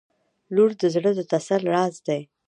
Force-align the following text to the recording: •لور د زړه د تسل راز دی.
•لور 0.55 0.71
د 0.81 0.83
زړه 0.95 1.11
د 1.15 1.19
تسل 1.31 1.61
راز 1.73 1.95
دی. 2.07 2.21